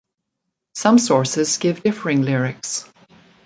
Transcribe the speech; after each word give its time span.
Some 0.73 0.97
sources 0.97 1.57
give 1.57 1.83
differing 1.83 2.23
lyrics. 2.23 2.91